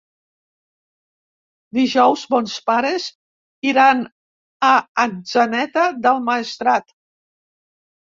[1.79, 3.07] Dijous mons pares
[3.75, 4.03] iran
[4.73, 4.75] a
[5.07, 6.95] Atzeneta del Maestrat.